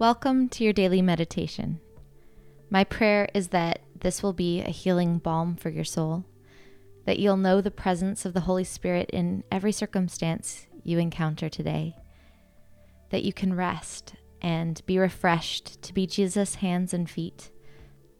[0.00, 1.78] Welcome to your daily meditation.
[2.68, 6.24] My prayer is that this will be a healing balm for your soul,
[7.06, 11.94] that you'll know the presence of the Holy Spirit in every circumstance you encounter today,
[13.10, 17.52] that you can rest and be refreshed to be Jesus' hands and feet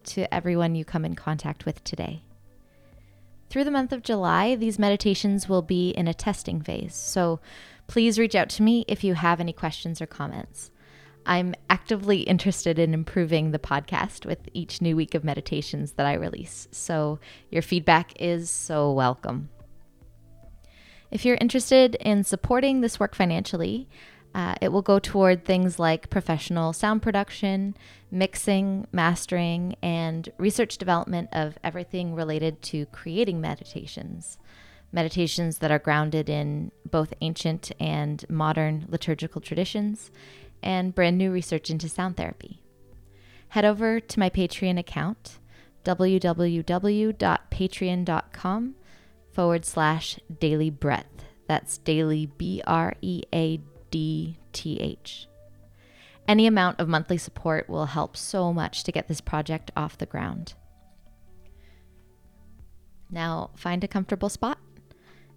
[0.04, 2.22] to everyone you come in contact with today.
[3.50, 7.41] Through the month of July, these meditations will be in a testing phase, so
[7.88, 10.70] please reach out to me if you have any questions or comments.
[11.27, 16.15] I'm actively interested in improving the podcast with each new week of meditations that I
[16.15, 17.19] release, so
[17.51, 19.48] your feedback is so welcome.
[21.10, 23.88] If you're interested in supporting this work financially,
[24.34, 27.77] uh, it will go toward things like professional sound production,
[28.10, 34.38] mixing, mastering, and research development of everything related to creating meditations.
[34.93, 40.10] Meditations that are grounded in both ancient and modern liturgical traditions,
[40.64, 42.60] and brand new research into sound therapy.
[43.50, 45.38] Head over to my Patreon account,
[45.84, 48.74] www.patreon.com
[49.30, 51.24] forward slash daily breadth.
[51.46, 55.29] That's daily B R E A D T H.
[56.26, 60.06] Any amount of monthly support will help so much to get this project off the
[60.06, 60.54] ground.
[63.10, 64.59] Now, find a comfortable spot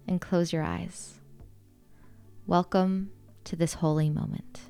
[0.08, 1.20] and close your eyes.
[2.46, 3.10] Welcome
[3.44, 4.60] to this holy moment.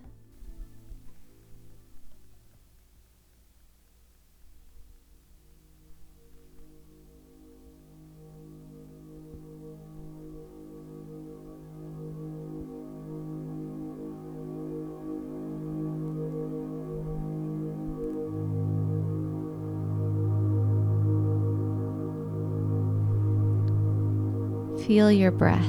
[24.88, 25.66] Feel your breath.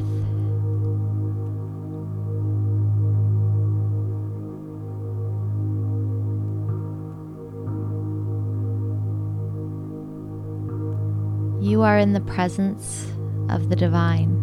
[11.62, 13.12] You are in the presence
[13.50, 14.38] of the divine.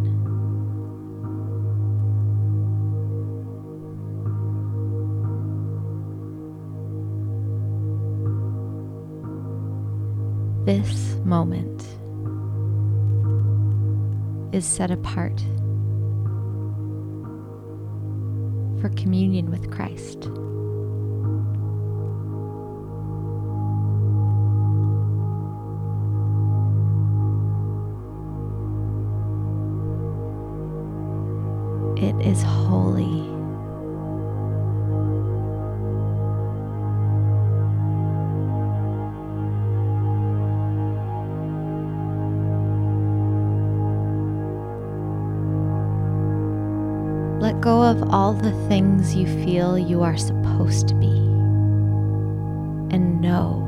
[10.66, 11.82] This moment
[14.56, 15.39] is set apart
[18.81, 20.31] for communion with Christ.
[47.66, 51.09] Go of all the things you feel you are supposed to be.
[52.94, 53.60] And know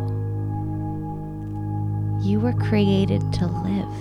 [2.23, 3.95] you were created to live.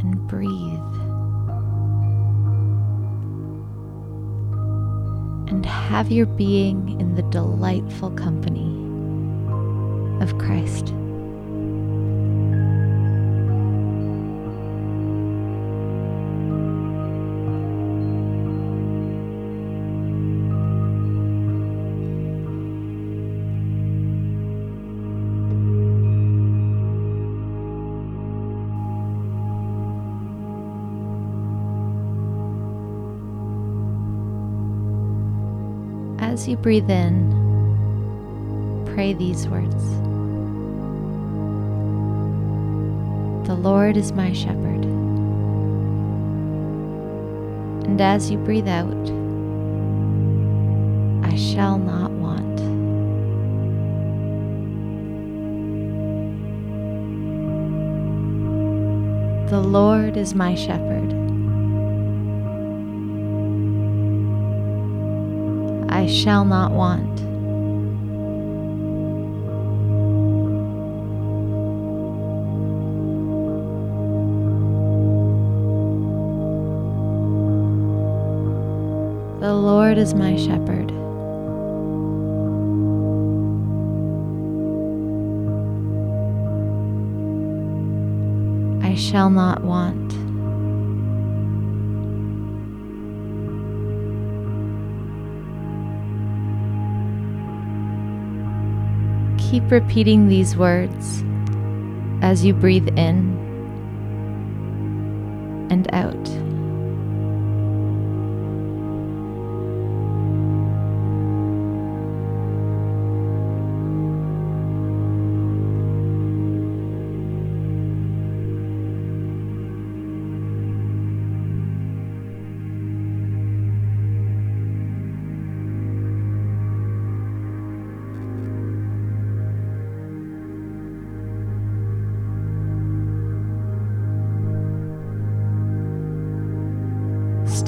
[0.00, 0.94] And breathe.
[5.50, 8.72] And have your being in the delightful company
[10.22, 10.94] of Christ.
[36.48, 37.36] You breathe in,
[38.94, 39.84] pray these words
[43.46, 44.84] The Lord is my shepherd.
[47.86, 48.92] And as you breathe out,
[51.24, 52.56] I shall not want.
[59.48, 61.27] The Lord is my shepherd.
[66.08, 67.16] Shall not want.
[79.40, 80.90] The Lord is my shepherd.
[88.82, 90.17] I shall not want.
[99.50, 101.24] Keep repeating these words
[102.20, 103.34] as you breathe in
[105.70, 106.37] and out.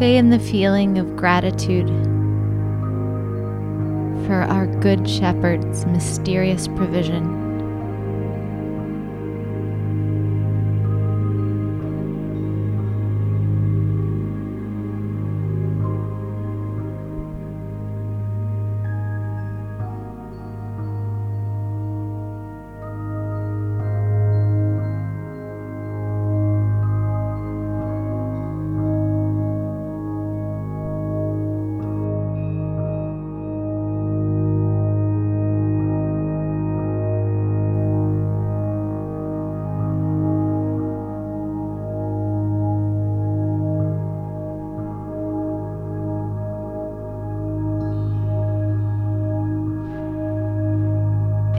[0.00, 1.86] Stay in the feeling of gratitude
[4.26, 7.39] for our Good Shepherd's mysterious provision.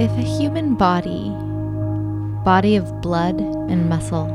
[0.02, 1.30] If a human body,
[2.44, 4.26] body of blood and muscle,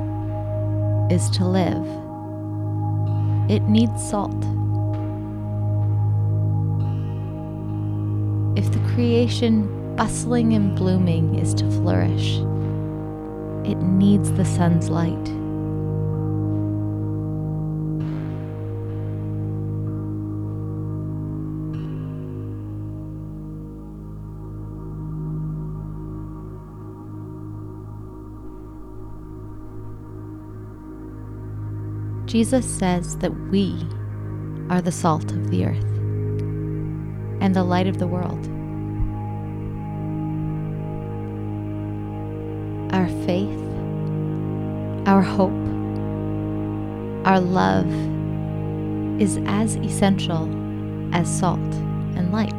[1.11, 1.85] is to live,
[3.51, 4.45] it needs salt.
[8.57, 12.37] If the creation bustling and blooming is to flourish,
[13.69, 15.46] it needs the sun's light.
[32.37, 33.83] Jesus says that we
[34.69, 35.91] are the salt of the earth
[37.41, 38.47] and the light of the world.
[42.93, 43.59] Our faith,
[45.09, 45.51] our hope,
[47.27, 47.91] our love
[49.19, 50.47] is as essential
[51.15, 51.59] as salt
[52.17, 52.53] and light.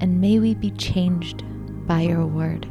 [0.00, 1.44] and may we be changed
[1.86, 2.66] by your word.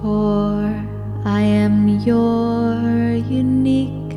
[0.00, 0.84] for
[1.24, 4.12] I am your unique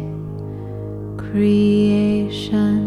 [1.18, 2.86] creation.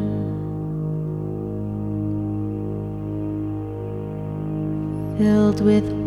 [5.18, 6.01] Filled with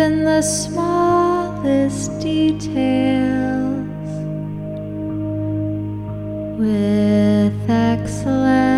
[0.00, 3.86] even the smallest details
[6.58, 8.69] with excellence.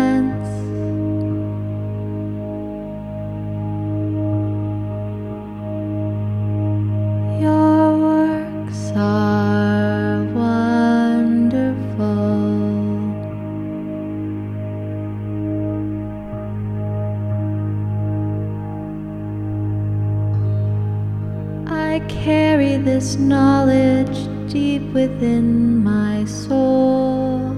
[21.93, 24.17] I carry this knowledge
[24.51, 27.55] deep within my soul.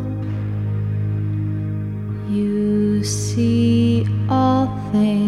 [2.30, 5.25] You see all things.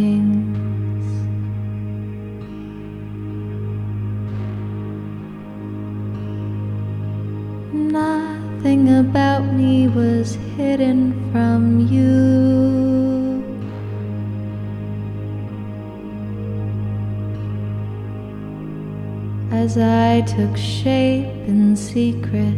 [19.51, 22.55] As I took shape in secret,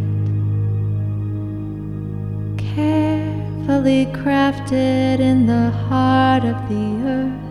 [2.58, 7.46] carefully crafted in the heart of the earth.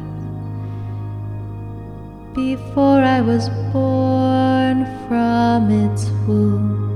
[2.34, 6.87] Before I was born from its womb,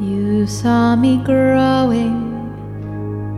[0.00, 2.16] You saw me growing,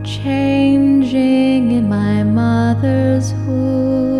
[0.05, 4.12] changing in my mother's womb.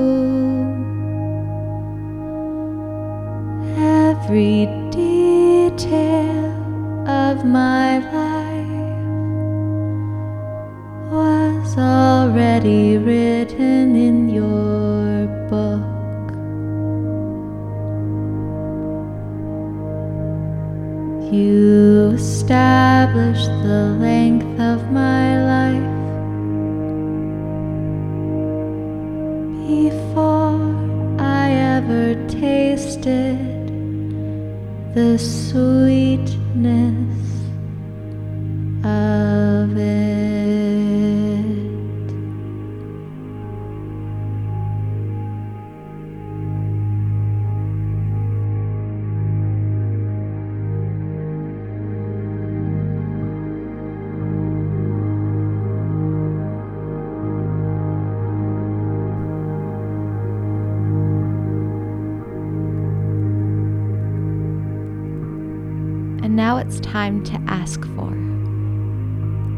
[66.34, 68.12] And now it's time to ask for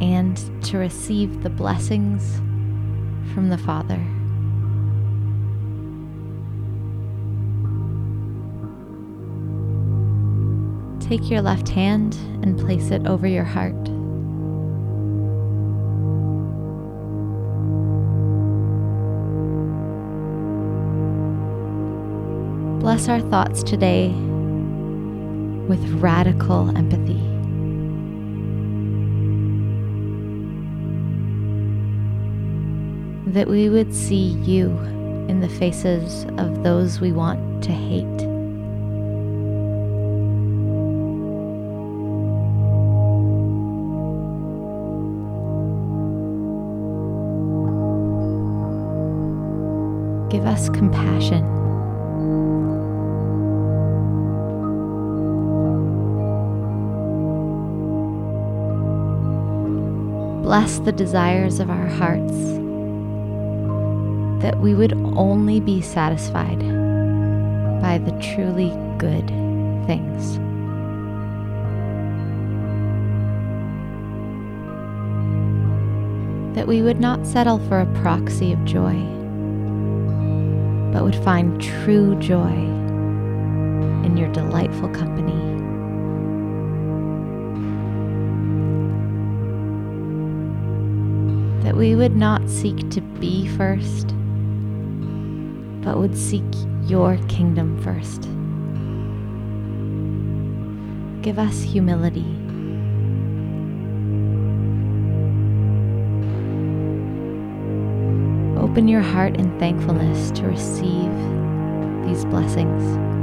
[0.03, 2.36] and to receive the blessings
[3.34, 3.96] from the Father.
[11.00, 13.82] Take your left hand and place it over your heart.
[22.82, 24.13] Bless our thoughts today
[25.67, 27.22] with radical empathy.
[33.31, 34.69] That we would see you
[35.27, 38.05] in the faces of those we want to hate.
[50.29, 50.69] Give us
[60.45, 62.37] Bless the desires of our hearts,
[64.43, 66.59] that we would only be satisfied
[67.81, 69.27] by the truly good
[69.87, 70.37] things.
[76.55, 78.93] That we would not settle for a proxy of joy,
[80.93, 82.53] but would find true joy
[84.05, 85.54] in your delightful company
[91.65, 94.10] that we would not seek to be first,
[95.84, 96.43] but would seek
[96.84, 98.22] your kingdom first.
[101.24, 102.22] Give us humility.
[108.62, 111.12] Open your heart in thankfulness to receive
[112.05, 113.14] these blessings.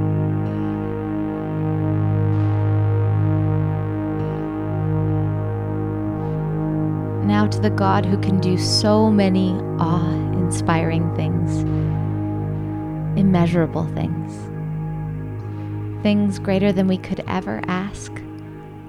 [7.52, 11.58] To the God who can do so many awe inspiring things,
[13.18, 14.32] immeasurable things,
[16.02, 18.10] things greater than we could ever ask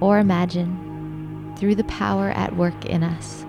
[0.00, 3.44] or imagine through the power at work in us.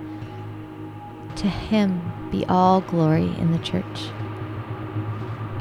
[1.37, 4.09] To Him be all glory in the church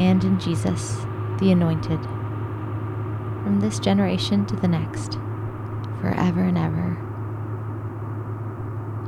[0.00, 0.96] and in Jesus,
[1.38, 2.02] the Anointed,
[3.44, 5.14] from this generation to the next,
[6.00, 6.93] forever and ever.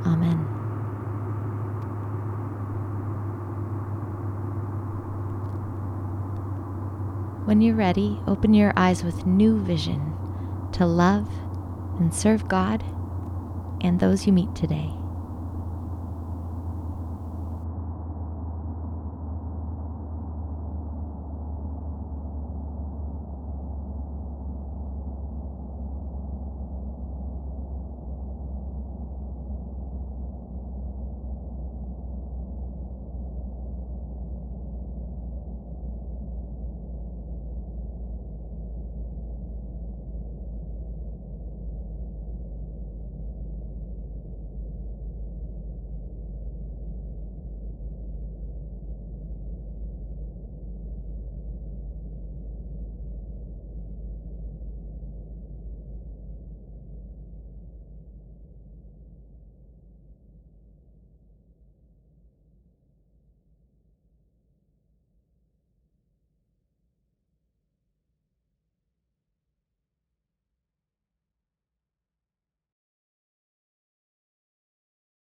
[0.07, 0.37] Amen.
[7.45, 10.15] When you're ready, open your eyes with new vision
[10.73, 11.29] to love
[11.99, 12.83] and serve God
[13.81, 14.96] and those you meet today.